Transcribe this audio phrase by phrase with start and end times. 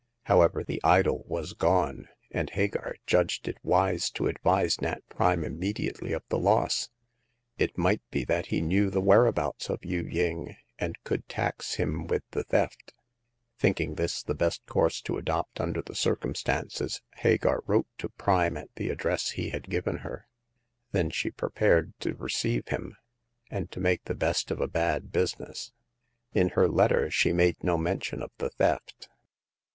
[0.23, 6.11] However, the idol was gone, and Hagar judged it wise to advise Nat Prime immediately
[6.11, 6.89] of the loss.
[7.59, 12.07] It might be that he knew the whereabouts of Yu ying, and could tax him
[12.07, 12.95] with the theft.
[13.59, 18.73] Thinking this the best course to adopt under the circumstances, Hagar wrote to Prime at
[18.77, 20.25] the address he had given her.
[20.93, 22.95] Then she prepared to receive him,
[23.51, 25.71] and to make the best of a bad business.
[26.33, 29.07] In her letter she made no mention of the theft.